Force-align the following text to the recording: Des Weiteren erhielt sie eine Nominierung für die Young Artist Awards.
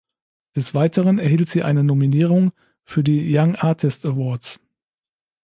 Des 0.55 0.73
Weiteren 0.73 1.19
erhielt 1.19 1.47
sie 1.47 1.61
eine 1.61 1.83
Nominierung 1.83 2.49
für 2.85 3.03
die 3.03 3.29
Young 3.37 3.55
Artist 3.55 4.03
Awards. 4.07 4.59